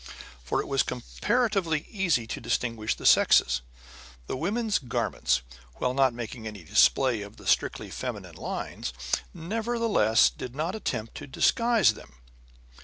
[0.43, 3.61] For it was comparatively easy to distinguish the sexes.
[4.25, 5.43] The women's garments,
[5.75, 8.93] while not making any display of the strictly feminine lines,
[9.31, 12.15] nevertheless did not attempt to disguise them.